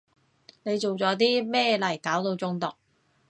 [0.63, 2.71] 你做咗啲咩嚟搞到中毒？